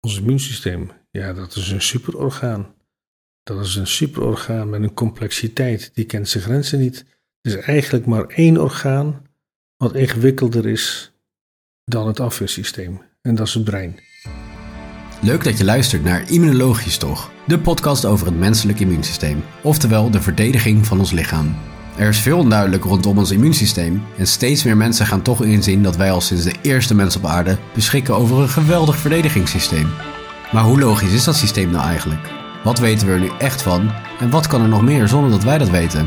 [0.00, 2.74] Ons immuunsysteem, ja, dat is een superorgaan.
[3.42, 7.04] Dat is een superorgaan met een complexiteit die kent zijn grenzen niet.
[7.40, 9.22] Er is eigenlijk maar één orgaan
[9.76, 11.12] wat ingewikkelder is
[11.84, 13.02] dan het afweersysteem.
[13.22, 13.98] En dat is het brein.
[15.22, 20.20] Leuk dat je luistert naar Immunologisch Toch, de podcast over het menselijk immuunsysteem, oftewel de
[20.20, 21.56] verdediging van ons lichaam.
[22.00, 25.96] Er is veel onduidelijk rondom ons immuunsysteem en steeds meer mensen gaan toch inzien dat
[25.96, 29.88] wij al sinds de eerste mens op aarde beschikken over een geweldig verdedigingssysteem.
[30.52, 32.28] Maar hoe logisch is dat systeem nou eigenlijk?
[32.64, 33.90] Wat weten we er nu echt van
[34.20, 36.06] en wat kan er nog meer zonder dat wij dat weten?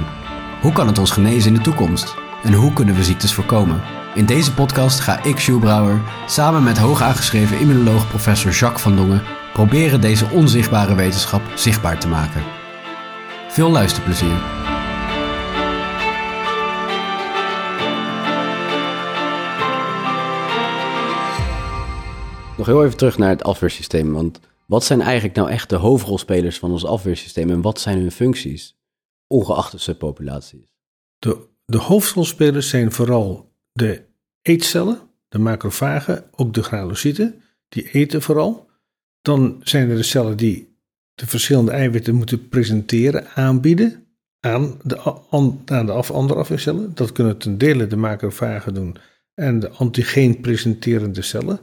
[0.62, 2.16] Hoe kan het ons genezen in de toekomst?
[2.44, 3.82] En hoe kunnen we ziektes voorkomen?
[4.16, 8.96] In deze podcast ga ik, Sjoerd Brouwer, samen met hoog aangeschreven immunoloog professor Jacques van
[8.96, 9.22] Dongen
[9.54, 12.44] proberen deze onzichtbare wetenschap zichtbaar te maken.
[13.50, 14.73] Veel luisterplezier.
[22.66, 24.14] Heel even terug naar het afweersysteem.
[24.14, 28.12] Want wat zijn eigenlijk nou echt de hoofdrolspelers van ons afweersysteem en wat zijn hun
[28.12, 28.78] functies,
[29.28, 30.66] ongeacht de subpopulaties?
[31.20, 34.06] De, de hoofdrolspelers zijn vooral de
[34.42, 38.70] eetcellen, de macrofagen, ook de granulocyten, die eten vooral.
[39.22, 40.78] Dan zijn er de cellen die
[41.14, 44.08] de verschillende eiwitten moeten presenteren, aanbieden
[44.40, 44.98] aan de,
[45.66, 46.96] aan de andere afweercellen.
[46.96, 48.98] Dat kunnen ten dele de macrofagen doen
[49.34, 51.60] en de antigeen presenterende cellen.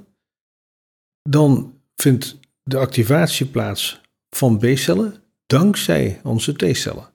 [1.22, 5.14] Dan vindt de activatie plaats van B-cellen
[5.46, 7.08] dankzij onze T-cellen.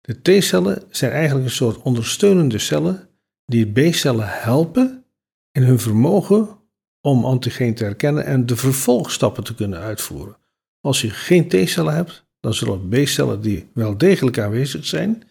[0.00, 3.08] De T-cellen zijn eigenlijk een soort ondersteunende cellen
[3.44, 5.04] die B-cellen helpen
[5.52, 6.58] in hun vermogen
[7.00, 10.36] om antigeen te herkennen en de vervolgstappen te kunnen uitvoeren.
[10.80, 15.22] Als je geen T-cellen hebt, dan zullen B-cellen die wel degelijk aanwezig zijn,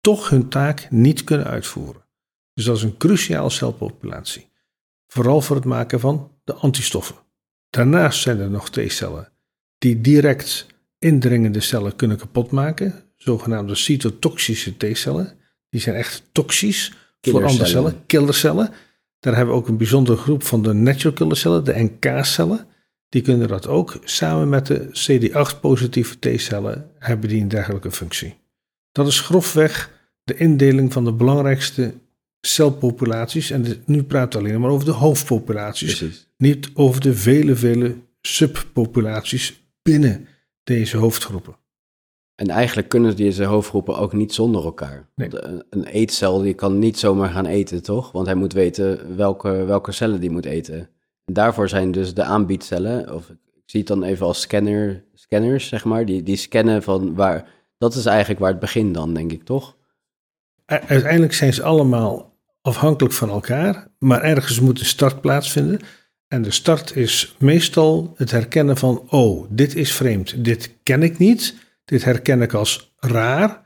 [0.00, 2.04] toch hun taak niet kunnen uitvoeren.
[2.54, 4.48] Dus dat is een cruciale celpopulatie.
[5.06, 7.16] Vooral voor het maken van de antistoffen.
[7.74, 9.32] Daarnaast zijn er nog T-cellen
[9.78, 10.66] die direct
[10.98, 15.32] indringende cellen kunnen kapotmaken, zogenaamde cytotoxische T-cellen.
[15.68, 18.70] Die zijn echt toxisch voor andere cellen, killercellen.
[19.20, 22.66] Daar hebben we ook een bijzondere groep van de natural killer cellen, de NK-cellen.
[23.08, 23.98] Die kunnen dat ook.
[24.04, 28.36] Samen met de CD8-positieve T-cellen hebben die een dergelijke functie.
[28.92, 29.90] Dat is grofweg
[30.22, 31.94] de indeling van de belangrijkste
[32.46, 33.50] celpopulaties.
[33.50, 36.26] En nu praten we alleen maar over de hoofdpopulaties.
[36.36, 40.28] Niet over de vele, vele subpopulaties binnen
[40.62, 41.56] deze hoofdgroepen.
[42.34, 45.08] En eigenlijk kunnen deze hoofdgroepen ook niet zonder elkaar.
[45.14, 48.12] Een, een eetcel die kan niet zomaar gaan eten, toch?
[48.12, 50.78] Want hij moet weten welke, welke cellen die moet eten.
[51.24, 55.68] En daarvoor zijn dus de aanbiedcellen, of ik zie het dan even als scanner, scanners,
[55.68, 57.48] zeg maar, die, die scannen van waar.
[57.78, 59.76] Dat is eigenlijk waar het begint dan, denk ik, toch?
[60.66, 62.33] Uiteindelijk zijn ze allemaal
[62.66, 65.80] afhankelijk van elkaar, maar ergens moet een start plaatsvinden.
[66.28, 71.18] En de start is meestal het herkennen van, oh, dit is vreemd, dit ken ik
[71.18, 71.54] niet,
[71.84, 73.62] dit herken ik als raar.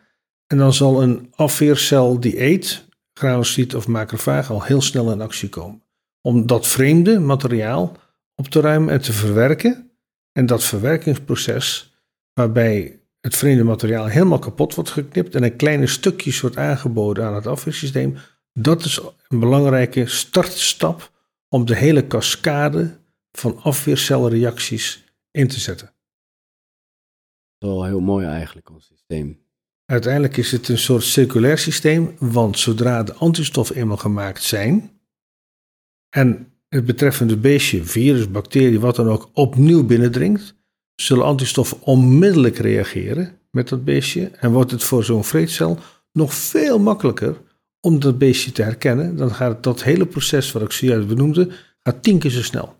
[0.47, 5.49] En dan zal een afweercel die eet, graanocyt of macrofaag, al heel snel in actie
[5.49, 5.83] komen.
[6.21, 7.97] Om dat vreemde materiaal
[8.35, 9.91] op te ruimen en te verwerken.
[10.33, 11.95] En dat verwerkingsproces,
[12.33, 17.35] waarbij het vreemde materiaal helemaal kapot wordt geknipt en een kleine stukjes wordt aangeboden aan
[17.35, 18.17] het afweersysteem,
[18.63, 21.13] dat is een belangrijke startstap
[21.49, 22.99] om de hele cascade
[23.33, 25.93] van afweercelreacties in te zetten.
[27.59, 29.47] Dat is wel heel mooi eigenlijk, ons systeem.
[29.85, 35.01] Uiteindelijk is het een soort circulair systeem, want zodra de antistoffen eenmaal gemaakt zijn
[36.09, 40.55] en het betreffende beestje, virus, bacterie, wat dan ook, opnieuw binnendringt,
[40.95, 45.79] zullen antistoffen onmiddellijk reageren met dat beestje en wordt het voor zo'n vreedcel
[46.13, 47.41] nog veel makkelijker
[47.81, 52.03] om dat beestje te herkennen, dan gaat dat hele proces wat ik zojuist benoemde, gaat
[52.03, 52.77] tien keer zo snel.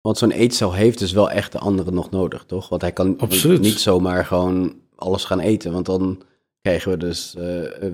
[0.00, 2.68] Want zo'n eetcel heeft dus wel echt de andere nog nodig, toch?
[2.68, 3.16] Want hij kan
[3.60, 6.22] niet zomaar gewoon alles gaan eten, want dan
[6.60, 7.44] krijgen we dus uh,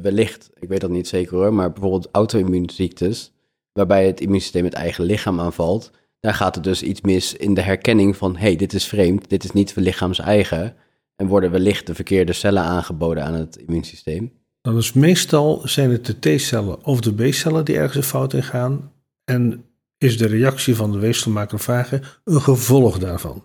[0.02, 3.32] wellicht, ik weet dat niet zeker hoor, maar bijvoorbeeld auto-immuunziektes,
[3.72, 7.60] waarbij het immuunsysteem het eigen lichaam aanvalt, daar gaat het dus iets mis in de
[7.60, 10.76] herkenning van, hé, hey, dit is vreemd, dit is niet lichaams eigen,
[11.16, 14.32] en worden wellicht de verkeerde cellen aangeboden aan het immuunsysteem.
[14.68, 18.42] Dan is meestal zijn het de T-cellen of de B-cellen die ergens een fout in
[18.42, 18.92] gaan.
[19.24, 19.64] En
[19.98, 23.44] is de reactie van de weefselmacrofagen een gevolg daarvan.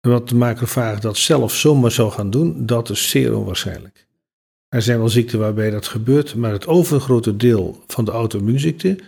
[0.00, 4.06] En wat de macrofaag dat zelf zomaar zou gaan doen, dat is zeer onwaarschijnlijk.
[4.68, 8.98] Er zijn wel ziekten waarbij dat gebeurt, maar het overgrote deel van de auto-immuunziekten,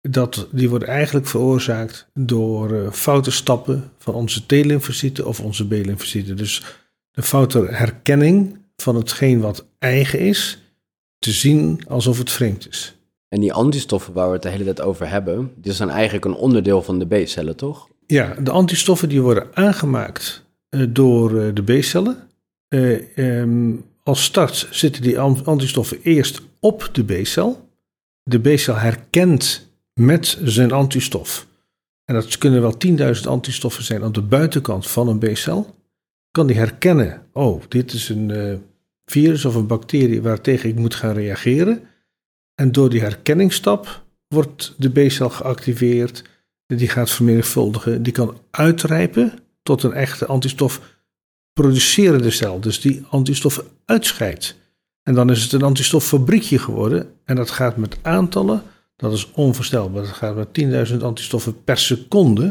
[0.00, 6.36] dat, die wordt eigenlijk veroorzaakt door uh, foute stappen van onze T-lymfocyten of onze B-lymfocyten.
[6.36, 6.78] Dus
[7.10, 10.58] de foute herkenning van hetgeen wat eigen is,
[11.24, 12.96] te zien alsof het vreemd is.
[13.28, 16.34] En die antistoffen waar we het de hele tijd over hebben, die zijn eigenlijk een
[16.34, 17.88] onderdeel van de B-cellen, toch?
[18.06, 22.28] Ja, de antistoffen die worden aangemaakt eh, door eh, de B-cellen.
[22.68, 23.72] Eh, ehm,
[24.02, 27.68] als start zitten die an- antistoffen eerst op de B-cel.
[28.22, 31.46] De B-cel herkent met zijn antistof.
[32.04, 32.74] En dat kunnen wel
[33.16, 35.74] 10.000 antistoffen zijn op de buitenkant van een B-cel.
[36.30, 38.62] Kan die herkennen, oh, dit is een
[39.04, 41.82] virus of een bacterie waartegen ik moet gaan reageren.
[42.54, 46.24] En door die herkenningsstap wordt de B-cel geactiveerd.
[46.66, 48.02] Die gaat vermenigvuldigen.
[48.02, 50.80] Die kan uitrijpen tot een echte antistof
[51.52, 52.60] producerende cel.
[52.60, 54.56] Dus die antistoffen uitscheidt.
[55.02, 57.12] En dan is het een antistoffabriekje geworden.
[57.24, 58.62] En dat gaat met aantallen.
[58.96, 60.02] Dat is onvoorstelbaar.
[60.02, 62.42] Dat gaat met 10.000 antistoffen per seconde.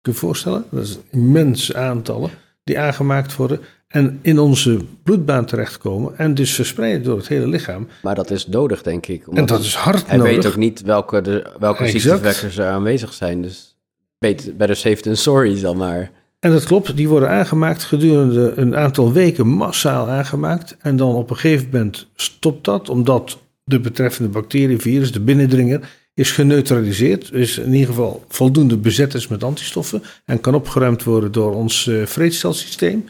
[0.00, 0.64] Kun je je voorstellen?
[0.70, 2.30] Dat is immense aantallen
[2.64, 3.60] die aangemaakt worden.
[3.92, 6.18] En in onze bloedbaan terechtkomen.
[6.18, 7.88] En dus verspreid door het hele lichaam.
[8.02, 9.26] Maar dat is nodig, denk ik.
[9.26, 10.34] En dat is hard Hij nodig.
[10.34, 12.02] weet ook niet welke, de, welke Exact.
[12.02, 13.42] ziekteverwekkers er aanwezig zijn.
[13.42, 13.76] Dus
[14.18, 16.10] beter, better safe than sorry dan maar.
[16.38, 20.76] En dat klopt, die worden aangemaakt gedurende een aantal weken massaal aangemaakt.
[20.80, 25.80] En dan op een gegeven moment stopt dat, omdat de betreffende bacterie, virus, de binnendringer,
[26.14, 27.32] is geneutraliseerd.
[27.32, 31.86] Is in ieder geval voldoende bezet is met antistoffen en kan opgeruimd worden door ons
[31.88, 33.04] eh vreedcelsysteem.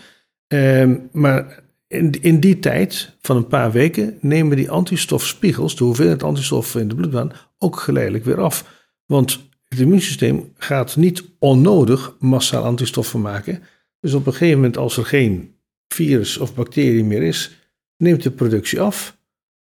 [0.52, 6.22] Ehm, maar in, in die tijd van een paar weken nemen die antistofspiegels, de hoeveelheid
[6.22, 8.84] antistoffen in de bloedbaan, ook geleidelijk weer af.
[9.06, 13.62] Want het immuunsysteem gaat niet onnodig massaal antistoffen maken.
[14.00, 15.54] Dus op een gegeven moment, als er geen
[15.88, 17.58] virus of bacterie meer is,
[17.96, 19.19] neemt de productie af.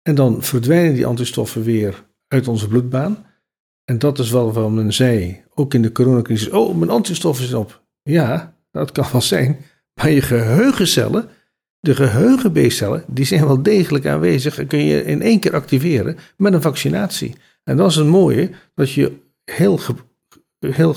[0.01, 3.25] En dan verdwijnen die antistoffen weer uit onze bloedbaan.
[3.83, 6.49] En dat is wel wat men zei, ook in de coronacrisis.
[6.49, 7.83] Oh, mijn antistoffen zijn op.
[8.01, 9.57] Ja, dat kan wel zijn.
[9.95, 11.29] Maar je geheugencellen,
[11.79, 12.53] de geheugen
[13.07, 14.59] die zijn wel degelijk aanwezig.
[14.59, 17.35] En kun je in één keer activeren met een vaccinatie.
[17.63, 19.11] En dat is het mooie, dat je
[19.43, 19.79] heel,
[20.59, 20.95] heel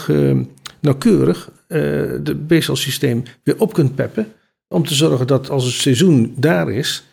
[0.81, 1.79] nauwkeurig eh
[2.23, 4.33] de B-celsysteem weer op kunt peppen.
[4.69, 7.05] Om te zorgen dat als het seizoen daar is,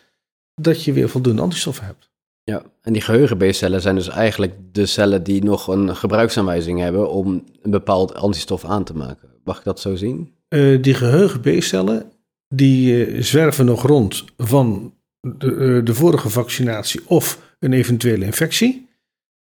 [0.54, 2.10] dat je weer voldoende antistoffen hebt.
[2.42, 7.44] Ja, en die geheugen-B-cellen zijn dus eigenlijk de cellen die nog een gebruiksaanwijzing hebben om
[7.62, 9.28] een bepaald antistof aan te maken.
[9.46, 10.34] Mag ik dat zo zien?
[10.48, 12.12] Eh, die geheugen B-cellen,
[12.48, 18.88] die eh, zwerven nog rond van de, eh, de vorige vaccinatie of een eventuele infectie.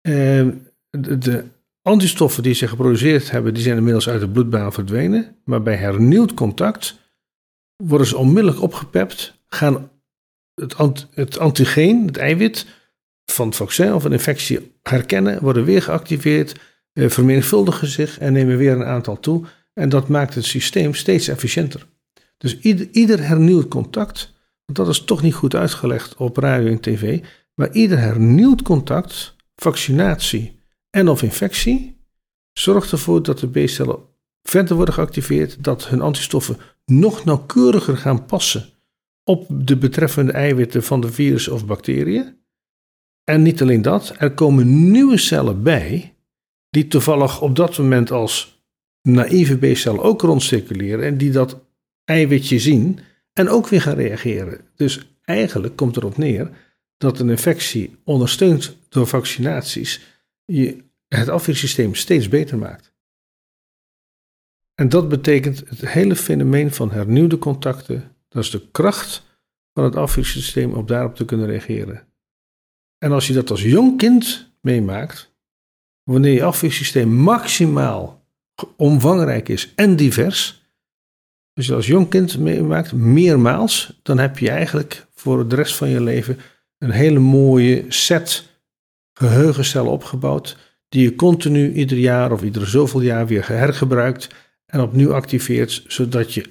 [0.02, 0.58] De,
[1.18, 1.44] de
[1.82, 5.36] antistoffen die ze geproduceerd hebben, die zijn inmiddels uit de bloedbaan verdwenen.
[5.44, 7.00] Maar bij hernieuwd contact
[7.84, 9.90] worden ze onmiddellijk opgepept, gaan
[10.54, 12.66] het, ant- het antigeen, het eiwit
[13.32, 16.56] van het vaccin of een infectie herkennen, worden weer geactiveerd,
[16.94, 19.46] vermenigvuldigen zich en nemen weer een aantal toe.
[19.80, 21.88] En dat maakt het systeem steeds efficiënter.
[22.38, 24.34] Dus ieder, ieder hernieuwd contact,
[24.66, 27.24] want dat is toch niet goed uitgelegd op radio en tv,
[27.54, 30.60] maar ieder hernieuwd contact, vaccinatie
[30.90, 32.02] en of infectie,
[32.54, 34.00] zorgt ervoor dat de B-cellen
[34.44, 38.70] verder worden geactiveerd, dat hun antistoffen nog nauwkeuriger gaan passen
[39.24, 42.38] op de betreffende eiwitten van de virus of bacteriën.
[43.24, 46.16] En niet alleen dat, er komen nieuwe cellen bij,
[46.70, 48.59] die toevallig op dat moment als
[49.02, 51.60] naïeve B-cellen ook rondcirculeren en die dat
[52.04, 53.00] eiwitje zien
[53.34, 54.62] en ook weer gaan reageren.
[54.76, 56.50] Dus eigenlijk komt erop neer
[56.98, 60.02] dat een infectie ondersteund door vaccinaties
[60.46, 62.94] je het afweersysteem steeds beter maakt.
[64.76, 69.24] En dat betekent het hele fenomeen van hernieuwde contacten, dat is de kracht
[69.74, 72.08] van het afweersysteem om daarop te kunnen reageren.
[72.98, 75.34] En als je dat als jong kind meemaakt,
[76.04, 78.19] wanneer je afweersysteem maximaal
[78.78, 80.60] omvangrijk is en divers,
[81.54, 85.90] als je als jong kind meemaakt, meermaals, dan heb je eigenlijk voor de rest van
[85.90, 86.38] je leven
[86.78, 88.48] een hele mooie set
[89.14, 90.58] geheugencellen opgebouwd,
[90.90, 94.28] die je continu ieder jaar of iedere zoveel jaar weer hergebruikt
[94.66, 96.46] en opnieuw activeert, zodat je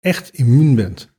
[0.00, 1.10] echt immuun bent.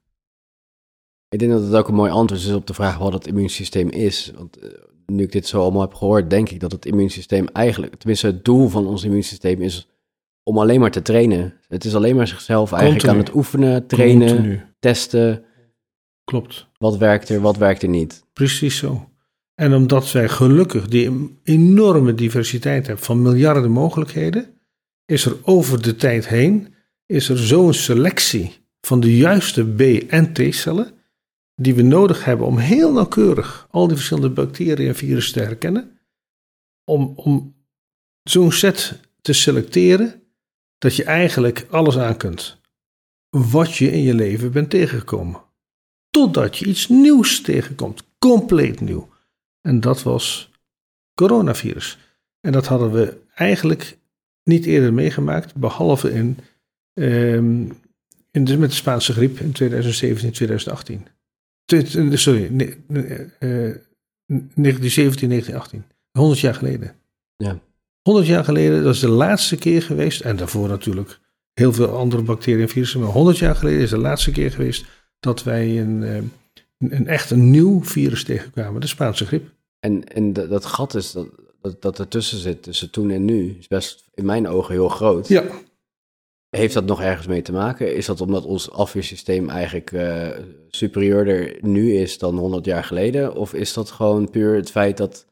[1.29, 3.89] Ik denk dat het ook een mooi antwoord is op de vraag wat het immuunsysteem
[3.89, 4.31] is.
[4.35, 4.69] Want eh,
[5.05, 8.45] nu ik dit zo allemaal heb gehoord, denk ik dat het immuunsysteem eigenlijk, tenminste het
[8.45, 9.88] doel van ons immuunsysteem is
[10.43, 11.53] om alleen maar te trainen.
[11.67, 13.21] Het is alleen maar zichzelf eigenlijk Continu.
[13.21, 14.62] aan het oefenen, trainen, Continu.
[14.79, 15.43] testen.
[16.23, 16.67] Klopt.
[16.77, 18.23] Wat werkt er, wat werkt er niet.
[18.33, 19.09] Precies zo.
[19.55, 24.62] En omdat wij gelukkig die enorme diversiteit hebben van miljarden mogelijkheden,
[25.05, 26.73] is er over de tijd heen
[27.05, 30.91] is er zo'n selectie van de juiste B- en T-cellen
[31.55, 36.00] die we nodig hebben om heel nauwkeurig al die verschillende bacteriën en virussen te herkennen,
[36.83, 37.55] om, om
[38.23, 40.23] zo'n set te selecteren
[40.83, 42.61] dat je eigenlijk alles aan kunt
[43.29, 45.41] wat je in je leven bent tegengekomen.
[46.09, 49.09] Totdat je iets nieuws tegenkomt, compleet nieuw.
[49.61, 50.51] En dat was
[51.13, 51.97] coronavirus.
[52.39, 53.97] En dat hadden we eigenlijk
[54.43, 56.37] niet eerder meegemaakt, behalve in,
[56.93, 57.69] ehm,
[58.31, 61.07] in de, met de Spaanse griep in 2017, 2018.
[61.65, 63.75] Tw- Sorry, ne- ne- eh,
[64.55, 65.83] 1917, 1918.
[66.11, 66.95] 100 jaar geleden.
[67.35, 67.59] Ja.
[68.03, 71.19] 100 jaar geleden, dat is de laatste keer geweest, en daarvoor natuurlijk
[71.53, 74.86] heel veel andere bacteriën en virussen, maar 100 jaar geleden is de laatste keer geweest
[75.19, 76.31] dat wij een, eh, een,
[76.77, 79.50] een echt een nieuw virus tegenkwamen, de Spaanse griep.
[79.79, 81.27] En, en dat, gat is dat,
[81.62, 85.27] dat, dat ertussen zit, tussen toen en nu, is best in mijn ogen heel groot.
[85.27, 85.43] Ja,
[86.50, 87.95] Heeft dat nog ergens mee te maken?
[87.95, 90.29] Is dat omdat ons afweersysteem eigenlijk eh,
[90.69, 93.36] superieurder nu is dan 100 jaar geleden?
[93.36, 95.25] Of is dat gewoon puur het feit dat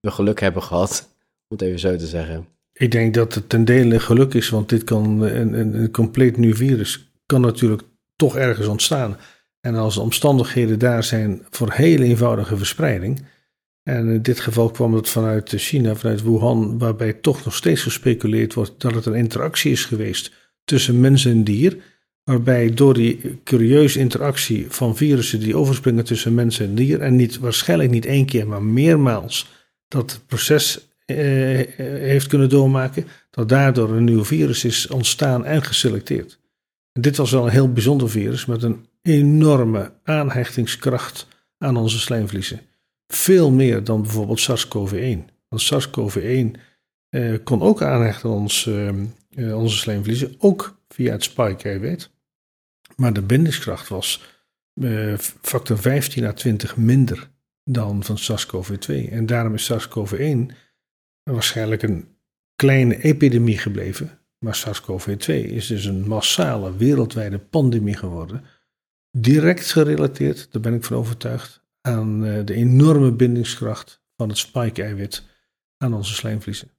[0.00, 1.08] we geluk hebben gehad,
[1.48, 2.46] om het even zo te zeggen?
[2.78, 6.36] ik denk dat het ten dele geluk is, want dit kan een, een, een compleet
[6.36, 7.82] nieuw virus kan natuurlijk
[8.16, 9.16] toch ergens ontstaan.
[9.60, 13.24] En als de omstandigheden daar zijn voor hele eenvoudige verspreiding.
[13.82, 18.54] En in dit geval kwam het vanuit China, vanuit Wuhan, waarbij toch nog steeds gespeculeerd
[18.54, 20.32] wordt dat het een interactie is geweest
[20.64, 21.76] tussen mens en dier.
[22.24, 27.38] Waarbij door die curieuze interactie van virussen die overspringen tussen mens en dier, en niet,
[27.38, 29.50] waarschijnlijk niet één keer, maar meermaals,
[29.88, 36.40] dat proces heeft kunnen doormaken, dat daardoor een nieuw virus is ontstaan en geselecteerd.
[36.92, 41.26] En dit was wel een heel bijzonder virus met een enorme aanhechtingskracht
[41.58, 42.60] aan onze slijmvliezen.
[43.06, 45.18] Veel meer dan bijvoorbeeld SARS-CoV-1.
[45.48, 46.60] Want SARS-CoV-1
[47.08, 48.88] eh, kon ook aanhechten aan eh,
[49.48, 52.10] eh, onze slijmvliezen, ook via het spike-eiwit.
[52.96, 54.22] Maar de bindingskracht was
[54.74, 57.30] eh, factor 15 à 20 minder
[57.64, 59.10] dan van SARS-CoV-2.
[59.10, 60.54] En daarom is SARS-CoV-1
[61.32, 62.16] waarschijnlijk een
[62.56, 64.18] kleine epidemie gebleven.
[64.38, 68.44] Maar SARS-CoV-2 is dus een massale wereldwijde pandemie geworden.
[69.10, 75.22] Direct gerelateerd, daar ben ik van overtuigd, aan eh, de enorme bindingskracht van het spike-eiwit
[75.76, 76.70] aan onze slijmvliezen.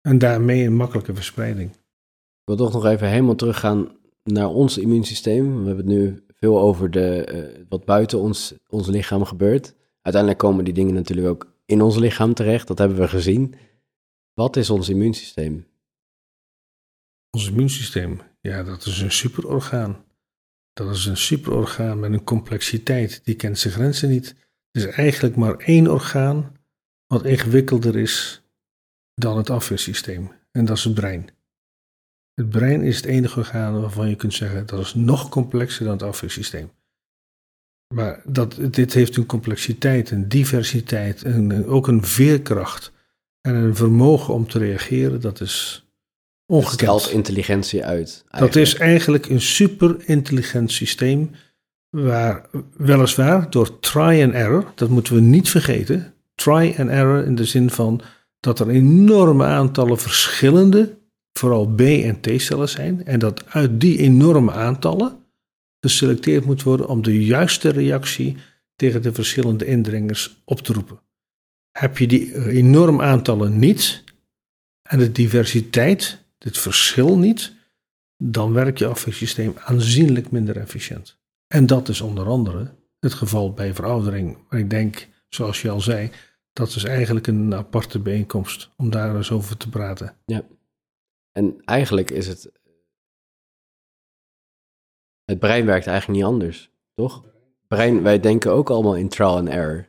[0.00, 1.70] En daarmee een makkelijke verspreiding.
[1.70, 5.60] Ik wil toch nog even helemaal teruggaan naar ons immuunsysteem.
[5.60, 9.74] We hebben het nu veel over de, eh, wat buiten ons, ons lichaam gebeurt.
[10.02, 12.66] Uiteindelijk komen die dingen natuurlijk ook in ons lichaam terecht.
[12.66, 13.54] Dat hebben we gezien.
[14.34, 15.66] Wat is ons immuunsysteem?
[17.30, 20.04] Ons immuunsysteem, ja, dat is een superorgaan.
[20.72, 24.28] Dat is een superorgaan met een complexiteit die kent zijn grenzen niet.
[24.70, 26.56] Het is eigenlijk maar één orgaan
[27.06, 28.42] wat ingewikkelder is
[29.14, 30.32] dan het afweersysteem.
[30.50, 31.28] En dat is het brein.
[32.34, 35.92] Het brein is het enige orgaan waarvan je kunt zeggen dat is nog complexer dan
[35.92, 36.70] het afweersysteem.
[37.94, 42.92] Maar dat, dit heeft een complexiteit, een diversiteit, en ook een veerkracht
[43.40, 45.20] en een vermogen om te reageren.
[45.20, 45.84] Dat is
[46.46, 46.80] Het ongekend.
[46.80, 48.24] stelt intelligentie uit.
[48.38, 51.30] Dat is eigenlijk een super intelligent systeem.
[51.90, 56.14] Waar weliswaar door try and error, dat moeten we niet vergeten.
[56.34, 58.00] Try and error in de zin van
[58.40, 60.98] dat er enorme aantallen verschillende,
[61.32, 63.04] vooral B- en T-cellen zijn.
[63.04, 65.16] En dat uit die enorme aantallen
[65.80, 68.36] geselecteerd moet worden om de juiste reactie
[68.76, 71.00] tegen de verschillende indringers op te roepen.
[71.70, 74.04] Heb je die enorme aantallen niet
[74.82, 77.52] en de diversiteit, het verschil niet,
[78.16, 81.18] dan werkt je afweersysteem aanzienlijk minder efficiënt.
[81.46, 84.38] En dat is onder andere het geval bij veroudering.
[84.48, 86.10] Maar ik denk, zoals je al zei,
[86.52, 90.16] dat is eigenlijk een aparte bijeenkomst om daar eens over te praten.
[91.32, 92.52] En eigenlijk is het.
[95.28, 97.22] Het brein werkt eigenlijk niet anders, toch?
[97.66, 99.86] Brein, wij denken ook allemaal in trial and error.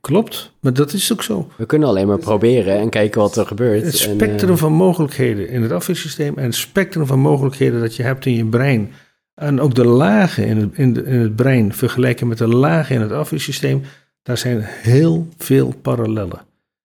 [0.00, 1.48] Klopt, maar dat is ook zo.
[1.56, 3.82] We kunnen alleen maar proberen en kijken wat er gebeurt.
[3.84, 7.96] Het En, spectrum eh, van mogelijkheden in het afweersysteem en het spectrum van mogelijkheden dat
[7.96, 8.92] je hebt in je brein.
[9.34, 12.94] En ook de lagen in het, in, de- in het brein vergelijken met de lagen
[12.94, 13.82] in het afweersysteem.
[14.22, 16.40] Daar zijn heel veel parallellen.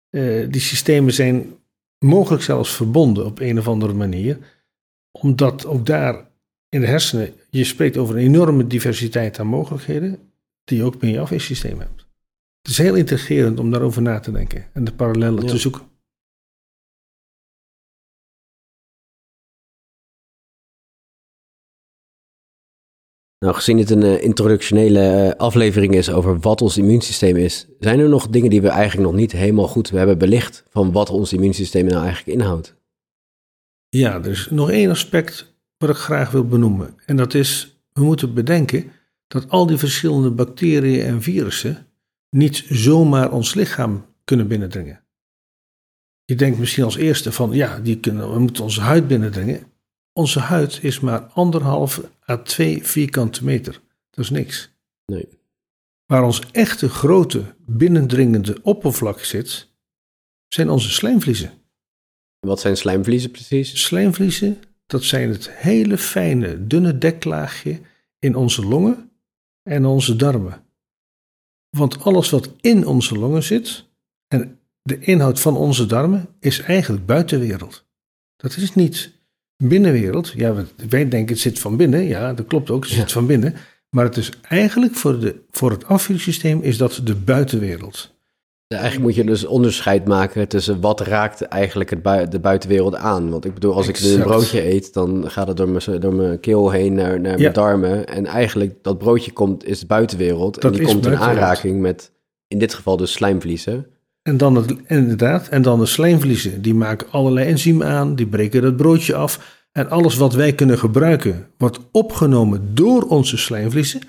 [0.10, 1.54] Eh, die systemen zijn
[2.00, 4.38] mogelijk zelfs verbonden op een of andere manier.
[5.12, 6.26] Omdat ook daar
[6.70, 10.20] in de hersenen, je spreekt over een enorme diversiteit aan mogelijkheden.
[10.64, 12.06] Die je ook binnen je afweersysteem hebt.
[12.62, 15.50] Het is heel intrigerend om daarover na te denken en de parallellen Ja.
[15.50, 15.82] te zoeken.
[23.40, 28.00] Nou, gezien het een eh, introductionele eh, aflevering is over wat ons immuunsysteem is, zijn
[28.00, 31.34] er nog dingen die we eigenlijk nog niet helemaal goed hebben belicht van wat ons
[31.34, 32.76] immuunsysteem nou eigenlijk inhoudt?
[33.90, 36.96] Ja, er is nog één aspect wat ik graag wil benoemen.
[37.06, 38.92] En dat is, we moeten bedenken
[39.28, 41.88] dat al die verschillende bacteriën en virussen
[42.30, 45.04] niet zomaar ons lichaam kunnen binnendringen.
[46.26, 49.72] Je denkt misschien als eerste van, ja, die kunnen, we moeten onze huid binnendringen.
[50.14, 53.82] Onze huid is maar anderhalve à twee vierkante meter.
[54.10, 54.70] Dat is niks.
[55.06, 55.28] Nee.
[56.06, 59.68] Waar ons echte grote binnendringende oppervlak zit,
[60.48, 61.52] zijn onze slijmvliezen.
[62.40, 63.84] Wat zijn slijmvliezen precies?
[63.84, 67.80] Slijmvliezen, dat zijn het hele fijne, dunne deklaagje
[68.20, 69.12] in onze longen
[69.64, 70.64] en onze darmen.
[71.70, 73.86] Want alles wat in onze longen zit
[74.28, 77.86] en de inhoud van onze darmen is eigenlijk buitenwereld.
[78.36, 79.12] Dat is niet
[79.64, 80.34] binnenwereld.
[80.36, 82.04] Ja, wij denken het zit van binnen.
[82.04, 83.56] Ja, dat klopt ook, het zit van binnen.
[83.90, 88.17] Maar het is eigenlijk voor, de, voor het afweersysteem is dat de buitenwereld.
[88.68, 93.30] Eigenlijk moet je dus onderscheid maken tussen wat raakt eigenlijk het de buitenwereld aan.
[93.30, 96.40] Want ik bedoel, als ik een broodje eet, dan gaat het door mijn, door mijn
[96.40, 98.08] keel heen naar, naar mijn darmen.
[98.08, 100.62] En eigenlijk dat broodje komt, is de buitenwereld.
[100.62, 102.12] Dat en die komt in aanraking met,
[102.48, 103.88] in dit geval dus slijmvliezen.
[104.22, 106.62] En dan het, inderdaad, en dan de slijmvliezen.
[106.62, 109.66] Die maken allerlei enzymen aan, die breken het broodje af.
[109.72, 114.02] En alles wat wij kunnen gebruiken, wordt opgenomen door onze slijmvliezen.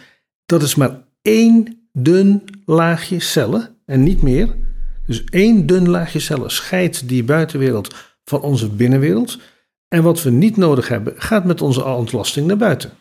[0.47, 4.57] Dat is maar één dun laagje cellen en niet meer.
[5.07, 9.38] Dus één dun laagje cellen scheidt die buitenwereld van onze binnenwereld.
[9.88, 12.92] En wat we niet nodig hebben, gaat met onze ontlasting naar buiten.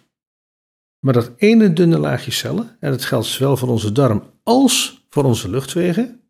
[1.00, 5.24] Maar dat ene dunne laagje cellen, en dat geldt zowel voor onze darm als voor
[5.24, 6.22] onze luchtwegen,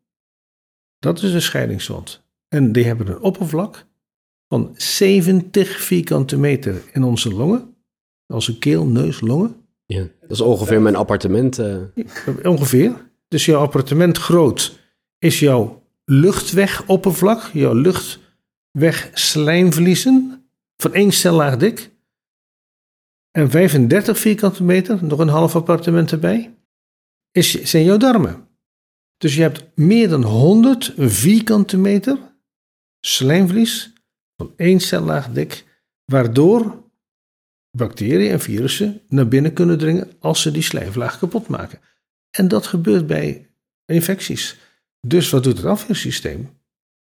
[0.99, 2.23] dat is een scheidingswand.
[2.47, 3.85] En die hebben een oppervlak
[4.47, 7.75] van 70 vierkante meter in onze longen.
[8.27, 9.55] Onze keel, neus, longen.
[9.85, 11.59] Ja, dat is ongeveer mijn appartement.
[11.59, 11.81] Uh...
[12.43, 13.06] Ongeveer.
[13.27, 14.79] Dus jouw appartement groot
[15.17, 21.91] is jouw luchtwegoppervlak, jouw luchtweg slijmvliezen van één stellaag dik.
[23.31, 26.57] En 35 vierkante meter, nog een half appartement erbij,
[27.31, 28.47] is, zijn jouw darmen.
[29.17, 32.17] Dus je hebt meer dan 100 vierkante meter
[32.99, 33.93] slijmvlies
[34.35, 35.65] van één cellaag dik,
[36.05, 36.83] waardoor
[37.71, 41.79] bacteriën en virussen naar binnen kunnen dringen als ze die slijmvlaag kapot maken.
[42.31, 43.49] En dat gebeurt bij
[43.85, 44.57] infecties.
[45.07, 46.49] Dus wat doet het afweersysteem?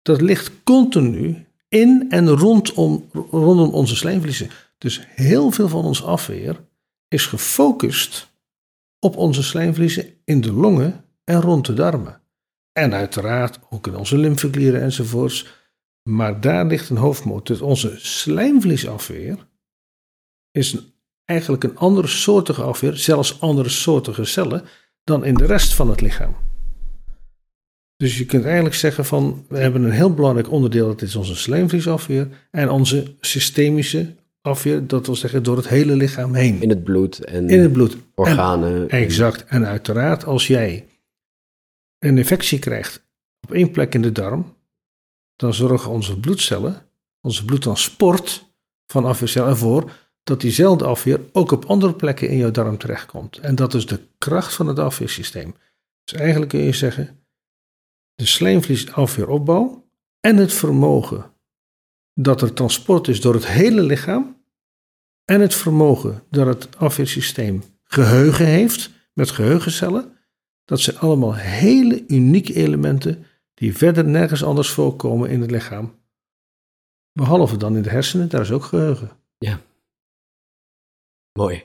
[0.03, 4.51] Dat ligt continu in en rondom, rondom onze slijmvliezen.
[4.79, 6.65] Dus heel veel van ons afweer
[7.09, 8.31] is gefocust
[8.99, 12.21] op onze slijmvliezen in de longen en rond de darmen.
[12.73, 15.47] En uiteraard ook in onze lymfeklieren enzovoorts.
[16.03, 17.47] Maar daar ligt een hoofdmoot.
[17.47, 19.47] Dus onze slijmvliesafweer
[20.51, 20.77] is
[21.25, 24.65] eigenlijk een andere soortige afweer, zelfs andere soortige cellen,
[25.05, 26.35] dan in de rest van het lichaam.
[27.97, 31.37] Dus je kunt eigenlijk zeggen van, we hebben een heel belangrijk onderdeel, dat is onze
[31.37, 36.63] slijmvliesafweer, en onze systemische afweer, dat wil zeggen door het hele lichaam heen.
[36.63, 37.97] In het bloed en in het bloed.
[38.15, 38.89] organen.
[38.89, 39.45] exact.
[39.45, 40.87] En uiteraard, als jij
[41.99, 43.07] een infectie krijgt
[43.41, 44.57] op één plek in de darm,
[45.37, 46.83] dan zorgen onze bloedcellen,
[47.21, 48.51] onze bloedtransport
[48.87, 53.39] van afweercellen ervoor dat diezelfde afweer ook op andere plekken in jouw darm terechtkomt.
[53.39, 55.55] En dat is de kracht van het afweersysteem.
[56.05, 57.25] Dus eigenlijk kun je zeggen,
[58.15, 59.89] de slijmvliesafweeropbouw
[60.21, 61.33] en het vermogen
[62.15, 64.37] dat er transport is door het hele lichaam
[65.25, 70.17] en het vermogen dat het afweersysteem geheugen heeft met geheugencellen,
[70.65, 75.95] dat zijn allemaal hele unieke elementen die verder nergens anders voorkomen in het lichaam.
[77.13, 79.11] Behalve dan in de hersenen, daar is ook geheugen.
[79.39, 79.61] Ja.
[81.33, 81.65] Mooi.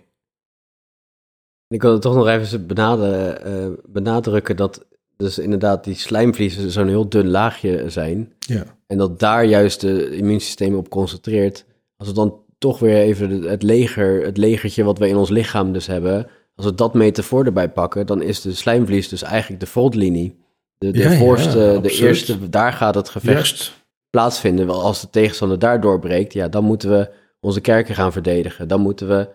[1.67, 4.85] Ik wil toch nog even uh, benadrukken dat
[5.17, 8.33] dus inderdaad die slijmvliezen zo'n heel dun laagje zijn.
[8.39, 8.63] Ja.
[8.87, 11.65] En dat daar juist het immuunsysteem op concentreert.
[11.97, 15.71] Als we dan toch weer even het leger, het legertje wat we in ons lichaam
[15.71, 19.67] dus hebben, als we dat metafoor erbij pakken, dan is de slijmvlies dus eigenlijk de
[19.67, 20.45] frontlinie.
[20.77, 23.73] De, de voorste, de eerste, daar gaat het gevecht
[24.09, 24.65] plaatsvinden.
[24.65, 28.67] Wel, als de tegenstander daar doorbreekt, ja, dan moeten we onze kerken gaan verdedigen.
[28.67, 29.29] Dan moeten we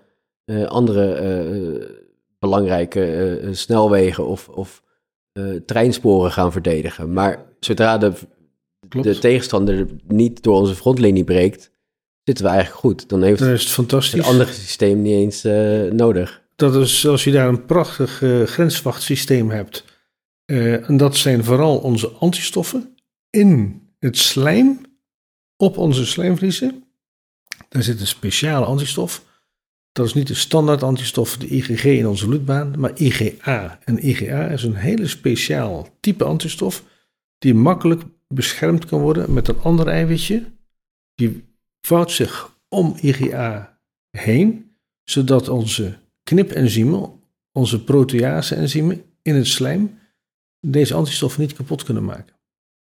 [0.45, 1.87] andere uh,
[2.39, 4.83] belangrijke uh, snelwegen of, of
[5.67, 7.13] treinsporen gaan verdedigen.
[7.13, 8.13] Maar zodra de,
[8.89, 11.71] de tegenstander niet door onze frontlinie breekt,
[12.25, 13.09] zitten we eigenlijk goed.
[13.09, 14.19] Dan heeft dan is het fantastisch.
[14.19, 15.43] het andere systeem niet eens
[15.93, 16.43] nodig.
[16.57, 19.85] Dat is als je daar een prachtig grenswachtsysteem hebt.
[20.45, 22.95] en dat zijn vooral onze antistoffen
[23.31, 24.81] in het slijm
[25.57, 26.85] op onze slijmvliezen.
[27.69, 29.25] Daar zit een speciale antistof
[29.93, 33.79] dat is niet de standaard antistof, de IgG in onze bloedbaan, maar IgA.
[33.85, 36.85] En IgA is een hele speciaal type antistof
[37.39, 40.43] die makkelijk beschermd kan worden met een ander eiwitje.
[41.15, 41.45] Die
[41.81, 43.79] vouwt zich om IgA
[44.11, 44.71] heen,
[45.05, 47.11] zodat onze knipenzymen,
[47.53, 49.99] onze protease-enzymen in het slijm,
[50.61, 52.35] deze antistoffen niet kapot kunnen maken.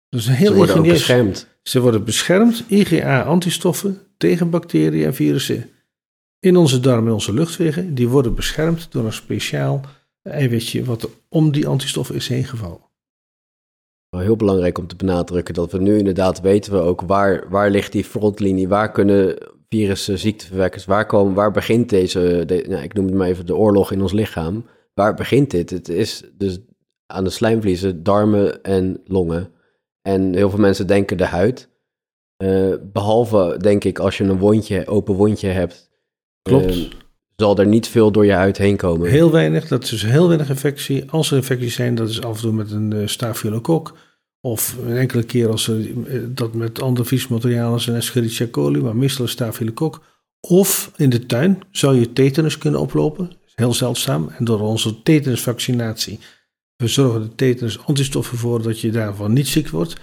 [0.09, 1.47] Dus heel Ze worden beschermd.
[1.63, 5.69] Ze worden beschermd, IgA-antistoffen tegen bacteriën en virussen
[6.45, 9.81] in onze darmen en onze luchtwegen, die worden beschermd door een speciaal
[10.21, 12.45] eiwitje wat om die antistoffen is heen
[14.15, 15.53] wel heel belangrijk om te benadrukken.
[15.53, 19.37] Dat we nu inderdaad weten we ook waar, waar ligt die frontlinie, waar kunnen
[19.69, 23.55] virussen, ziekteverwekkers, waar, komen, waar begint deze, de, nou, ik noem het maar even de
[23.55, 24.65] oorlog in ons lichaam.
[24.93, 25.69] Waar begint dit?
[25.69, 26.59] Het is dus
[27.05, 29.51] aan de slijmvliezen, darmen en longen.
[30.01, 31.69] En heel veel mensen denken de huid.
[32.37, 35.93] Eh, behalve, denk ik, als je een wondje, open wondje hebt.
[36.49, 36.65] Klopt.
[36.65, 36.83] eh,
[37.35, 39.09] zal er niet veel door je huid heen komen.
[39.09, 41.11] Heel weinig, dat is dus heel weinig infectie.
[41.11, 43.97] Als er infecties zijn, dat is af en toe met een uh, staphylococ.
[44.41, 48.47] Of een enkele keer als er, uh, dat met ander vies materiaal is een Escherichia
[48.47, 50.03] coli, maar meestal een staphylococ.
[50.39, 53.31] Of in de tuin zou je tetanus kunnen oplopen.
[53.55, 54.29] Heel zeldzaam.
[54.37, 56.19] En door onze tetanusvaccinatie,
[56.75, 59.95] we zorgen de tetanus antistoffen voor dat je daarvan niet ziek wordt.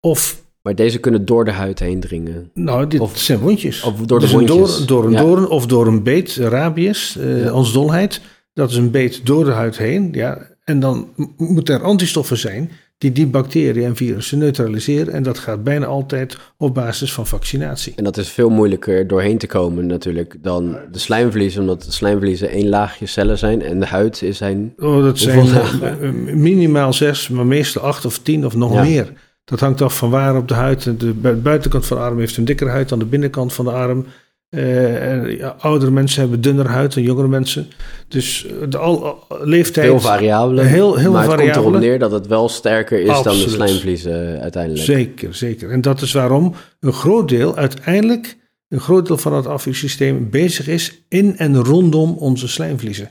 [0.00, 2.50] Of maar deze kunnen door de huid heen dringen.
[2.54, 3.82] Nou, dit of, zijn wondjes.
[3.82, 4.76] Of door de dus wondjes.
[4.76, 5.20] Door, door een ja.
[5.20, 7.52] doorn of door een beet, rabies, uh, ja.
[7.52, 8.20] ons dolheid.
[8.54, 10.08] Dat is een beet door de huid heen.
[10.12, 12.70] Ja, en dan moeten er antistoffen zijn
[13.02, 15.12] die die bacteriën en virussen neutraliseren.
[15.12, 17.92] En dat gaat bijna altijd op basis van vaccinatie.
[17.96, 21.60] En dat is veel moeilijker doorheen te komen natuurlijk dan de slijmvliezen.
[21.60, 24.72] Omdat de slijmvliezen één laagje cellen zijn en de huid zijn...
[24.78, 28.82] Oh, dat zijn uh, minimaal zes, maar meestal acht of tien of nog ja.
[28.82, 29.12] meer.
[29.44, 31.00] Dat hangt af van waar op de huid.
[31.00, 34.06] De buitenkant van de arm heeft een dikkere huid dan de binnenkant van de arm.
[34.50, 37.66] Uh, ja, oudere mensen hebben dunner huid dan jongere mensen.
[38.08, 39.86] Dus de al, leeftijd.
[39.86, 40.66] Veel variabelen.
[40.66, 41.62] Heel, heel maar het variabelen.
[41.62, 43.38] komt erop neer dat het wel sterker is Absoluut.
[43.38, 44.84] dan de slijmvliezen uiteindelijk.
[44.84, 45.70] Zeker, zeker.
[45.70, 48.36] En dat is waarom een groot deel uiteindelijk,
[48.68, 53.08] een groot deel van het afweersysteem bezig is in en rondom onze slijmvliezen.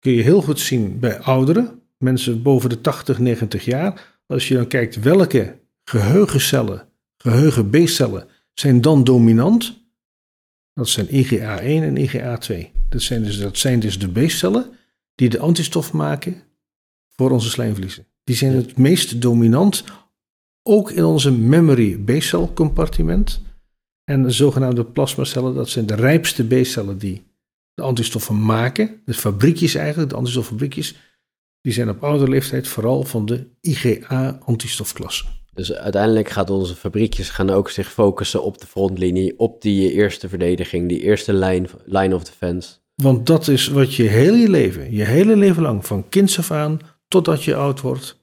[0.00, 4.18] Kun je heel goed zien bij ouderen, mensen boven de 80, 90 jaar.
[4.26, 5.58] Als je dan kijkt welke
[5.90, 9.78] geheugencellen, geheugen B-cellen, zijn dan dominant.
[10.74, 12.78] Dat zijn IgA1 en IgA2.
[12.88, 14.70] Dat zijn dus, dat zijn dus de B-cellen
[15.14, 16.42] die de antistof maken
[17.08, 18.06] voor onze slijmvliezen.
[18.24, 19.84] Die zijn het meest dominant,
[20.62, 23.42] ook in onze memory B-cel compartiment.
[24.04, 27.26] En de zogenaamde plasmacellen, dat zijn de rijpste B-cellen die
[27.74, 29.02] de antistoffen maken.
[29.04, 30.94] Dus fabriekjes eigenlijk, de antistoffabriekjes.
[31.60, 35.39] Die zijn op oudere leeftijd vooral van de IgA-antistofklasse.
[35.60, 40.28] Dus uiteindelijk gaat onze fabriekjes gaan ook zich focussen op de frontlinie, op die eerste
[40.28, 42.70] verdediging, die eerste line, line of defense.
[42.94, 46.50] Want dat is wat je heel je leven, je hele leven lang, van kinds af
[46.50, 48.16] aan totdat je oud wordt,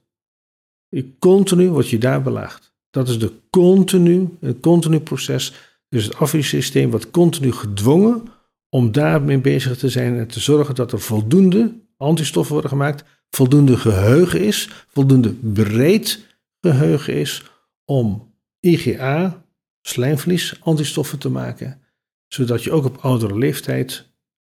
[1.18, 2.72] continu word je daar belaagd.
[2.90, 5.52] Dat is de continu, een continu proces.
[5.88, 8.22] Dus het afweersysteem wordt continu gedwongen
[8.68, 13.76] om daarmee bezig te zijn en te zorgen dat er voldoende antistoffen worden gemaakt, voldoende
[13.76, 16.26] geheugen is, voldoende breed
[16.60, 17.44] geheugen is
[17.84, 19.44] om IgA,
[19.80, 21.82] slijmvlies, antistoffen te maken,
[22.26, 24.10] zodat je ook op oudere leeftijd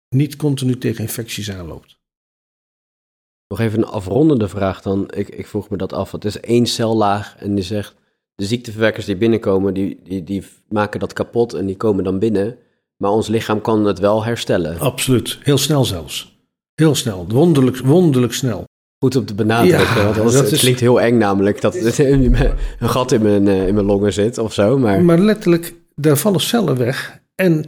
[0.10, 2.00] niet continu tegen infecties aanloopt.
[3.48, 5.12] Nog even een afrondende vraag dan.
[5.14, 6.12] Ik, ik vroeg me dat af.
[6.12, 7.96] Het is één cellaag en die zegt,
[8.36, 12.58] de ziekteverwekkers die binnenkomen, die, die, die maken dat kapot en die komen dan binnen.
[12.98, 14.80] Maar ons lichaam kan het wel herstellen.
[14.80, 16.40] Absoluut, heel snel zelfs.
[16.74, 18.65] Heel snel, wonderlijk, wonderlijk snel.
[19.00, 23.12] Goed om te benadrukken, ja, want dat, het klinkt heel eng namelijk dat een gat
[23.12, 24.78] in mijn, in mijn longen zit of zo.
[24.78, 25.04] Maar...
[25.04, 27.66] maar letterlijk, daar vallen cellen weg en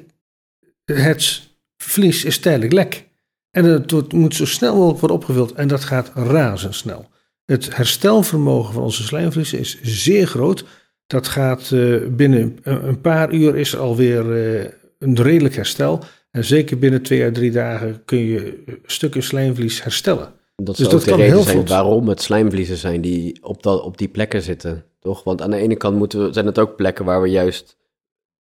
[0.86, 1.42] het
[1.78, 3.06] vlies is tijdelijk lek.
[3.52, 7.10] En het moet zo snel mogelijk worden opgevuld en dat gaat razendsnel.
[7.46, 10.66] Het herstelvermogen van onze slijmvliezen is zeer groot.
[11.08, 14.66] Dat gaat uh, binnen een paar uur is er alweer uh,
[15.00, 16.04] een redelijk herstel.
[16.32, 20.34] En zeker binnen twee à drie dagen kun je stukken slijmvlies herstellen.
[20.64, 24.08] Dat dus dat kan heel zijn waarom het slijmvliezen zijn die op, dat, op die
[24.08, 25.24] plekken zitten, toch?
[25.24, 27.78] Want aan de ene kant moeten we, zijn het ook plekken waar we juist...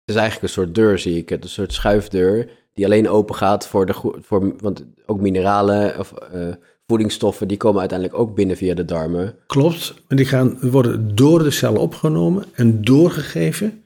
[0.05, 1.45] Het is eigenlijk een soort deur, zie ik het.
[1.45, 3.95] Een soort schuifdeur die alleen open gaat voor de...
[4.21, 6.49] Voor, want ook mineralen of uh,
[6.87, 9.35] voedingsstoffen, die komen uiteindelijk ook binnen via de darmen.
[9.47, 13.83] Klopt, en die gaan, worden door de cellen opgenomen en doorgegeven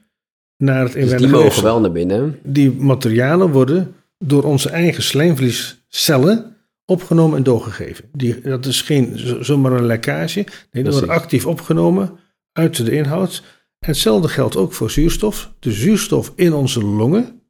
[0.57, 2.39] naar het dus die mogen wel naar binnen.
[2.43, 6.52] Die materialen worden door onze eigen slijmvliescellen
[6.85, 8.09] opgenomen en doorgegeven.
[8.11, 10.45] Die, dat is geen zomaar een lekkage.
[10.71, 12.19] Nee, dat wordt actief opgenomen
[12.51, 13.43] uit de inhoud.
[13.79, 15.53] En hetzelfde geldt ook voor zuurstof.
[15.59, 17.41] De zuurstof in onze longen,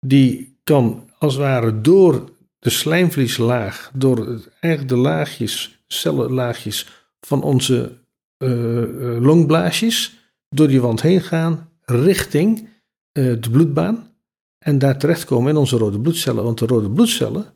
[0.00, 7.98] die kan als het ware door de slijmvlieslaag, door eigenlijk de laagjes, cellenlaagjes van onze
[8.38, 12.68] uh, longblaasjes, door die wand heen gaan richting
[13.12, 14.10] uh, de bloedbaan.
[14.58, 16.44] En daar terechtkomen in onze rode bloedcellen.
[16.44, 17.54] Want de rode bloedcellen,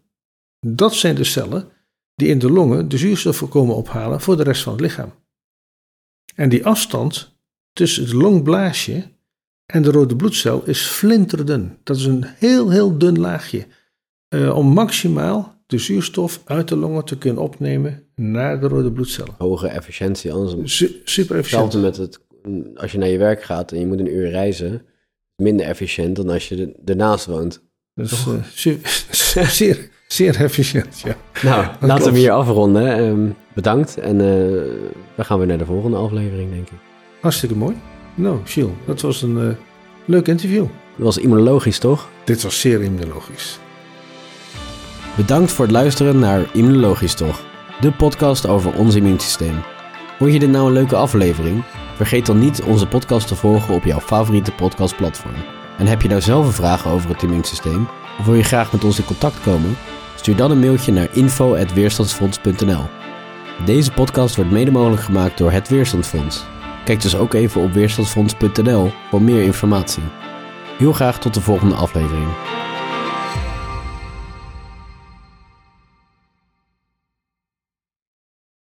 [0.61, 1.69] dat zijn de cellen
[2.15, 5.13] die in de longen de zuurstof komen ophalen voor de rest van het lichaam.
[6.35, 7.39] En die afstand
[7.73, 9.03] tussen het longblaasje
[9.67, 11.79] en de rode bloedcel is flinterdun.
[11.83, 13.67] Dat is een heel, heel dun laagje.
[14.35, 19.35] Uh, om maximaal de zuurstof uit de longen te kunnen opnemen naar de rode bloedcellen.
[19.39, 21.73] Hoge efficiëntie, anders Su- super efficiënt.
[21.73, 22.21] hetzelfde met het,
[22.77, 24.87] als je naar je werk gaat en je moet een uur reizen,
[25.37, 27.63] minder efficiënt dan als je er- ernaast woont.
[27.95, 28.81] Dat is eh, su-
[29.59, 31.17] zeer, zeer efficiënt, ja.
[31.43, 32.97] Nou, laten we hem hier afronden.
[32.97, 34.27] Ehm, bedankt en eh,
[35.15, 36.79] we gaan weer naar de volgende aflevering, denk ik.
[37.21, 37.77] Hartstikke mooi.
[38.15, 39.57] Nou, Gilles, dat was een eh,
[40.05, 40.65] leuk interview.
[40.97, 42.09] Dat was immunologisch, toch?
[42.25, 43.59] Dit was zeer immunologisch.
[45.17, 47.41] Bedankt voor het luisteren naar Immunologisch Toch,
[47.81, 49.55] de podcast over ons immuunsysteem.
[50.19, 51.63] Vond je dit nou een leuke aflevering?
[51.97, 55.35] Vergeet dan niet onze podcast te volgen op jouw favoriete podcastplatform.
[55.79, 57.89] En heb je nou zelf een vraag over het immuunsysteem?
[58.19, 59.77] Of wil je graag met ons in contact komen?
[60.21, 62.85] Stuur dan een mailtje naar info.weerstandsfonds.nl
[63.65, 66.45] Deze podcast wordt mede mogelijk gemaakt door het Weerstandsfonds.
[66.85, 70.03] Kijk dus ook even op weerstandsfonds.nl voor meer informatie.
[70.79, 72.29] Heel graag tot de volgende aflevering.